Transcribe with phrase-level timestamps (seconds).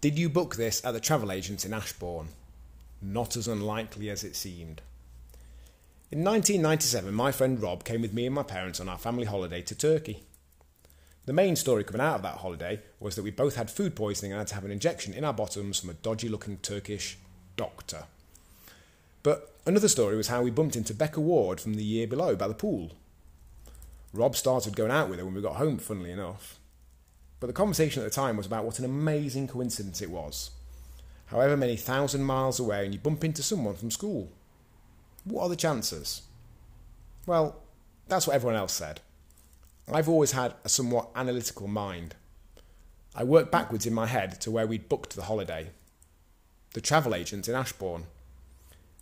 [0.00, 2.28] Did you book this at the travel agents in Ashbourne?
[3.02, 4.80] Not as unlikely as it seemed.
[6.10, 9.60] In 1997, my friend Rob came with me and my parents on our family holiday
[9.60, 10.22] to Turkey.
[11.26, 14.32] The main story coming out of that holiday was that we both had food poisoning
[14.32, 17.18] and had to have an injection in our bottoms from a dodgy looking Turkish
[17.56, 18.04] doctor.
[19.22, 22.48] But another story was how we bumped into Becca Ward from the year below by
[22.48, 22.92] the pool.
[24.14, 26.58] Rob started going out with her when we got home, funnily enough.
[27.40, 30.50] But the conversation at the time was about what an amazing coincidence it was.
[31.26, 34.30] However many thousand miles away, and you bump into someone from school.
[35.24, 36.22] What are the chances?
[37.26, 37.56] Well,
[38.08, 39.00] that's what everyone else said.
[39.92, 42.14] I've always had a somewhat analytical mind.
[43.14, 45.70] I worked backwards in my head to where we'd booked the holiday.
[46.74, 48.04] The travel agent in Ashbourne.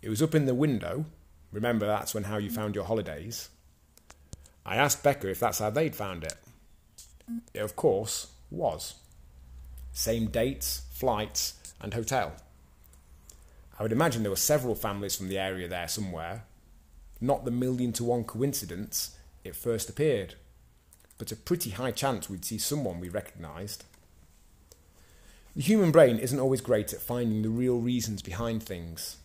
[0.01, 1.05] It was up in the window.
[1.51, 3.49] Remember, that's when how you found your holidays.
[4.65, 6.35] I asked Becca if that's how they'd found it.
[7.55, 8.95] Of course, was.
[9.91, 12.33] Same dates, flights, and hotel.
[13.79, 16.43] I would imagine there were several families from the area there somewhere.
[17.21, 20.35] Not the million to one coincidence it first appeared,
[21.17, 23.85] but a pretty high chance we'd see someone we recognised.
[25.55, 29.17] The human brain isn't always great at finding the real reasons behind things.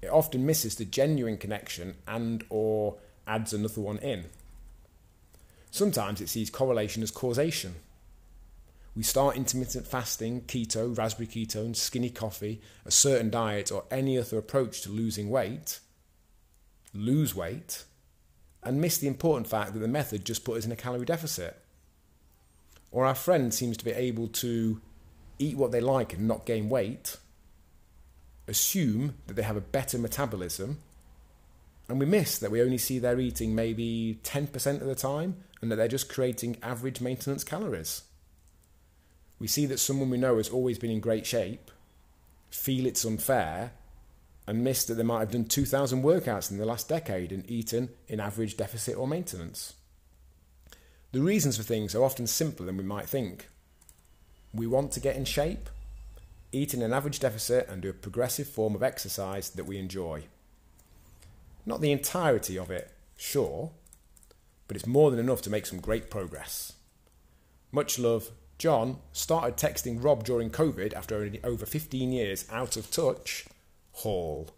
[0.00, 2.96] It often misses the genuine connection and or
[3.26, 4.26] adds another one in.
[5.70, 7.74] Sometimes it sees correlation as causation.
[8.98, 14.38] We start intermittent fasting, keto, raspberry ketone, skinny coffee, a certain diet, or any other
[14.38, 15.78] approach to losing weight,
[16.92, 17.84] lose weight,
[18.60, 21.56] and miss the important fact that the method just put us in a calorie deficit.
[22.90, 24.80] Or our friend seems to be able to
[25.38, 27.18] eat what they like and not gain weight,
[28.48, 30.78] assume that they have a better metabolism,
[31.88, 35.70] and we miss that we only see their eating maybe 10% of the time and
[35.70, 38.02] that they're just creating average maintenance calories.
[39.38, 41.70] We see that someone we know has always been in great shape,
[42.50, 43.72] feel it's unfair,
[44.46, 47.90] and miss that they might have done 2,000 workouts in the last decade and eaten
[48.08, 49.74] in average deficit or maintenance.
[51.12, 53.48] The reasons for things are often simpler than we might think.
[54.54, 55.68] We want to get in shape,
[56.50, 60.24] eat in an average deficit, and do a progressive form of exercise that we enjoy.
[61.66, 63.72] Not the entirety of it, sure,
[64.66, 66.72] but it's more than enough to make some great progress.
[67.70, 72.90] Much love, John started texting Rob during COVID after only over 15 years out of
[72.90, 73.46] touch.
[73.92, 74.50] Hall.